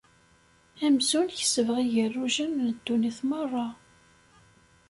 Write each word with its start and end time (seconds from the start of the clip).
Amzun 0.85 1.27
kesbeɣ 1.37 1.77
igerrujen 1.85 2.51
n 2.67 2.67
ddunit 2.75 3.19
merra. 3.29 3.67